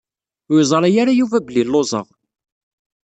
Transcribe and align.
Ur 0.51 0.57
yeẓri 0.59 0.89
ara 1.01 1.17
Yuba 1.19 1.37
belli 1.45 1.63
lluẓeɣ. 1.67 2.07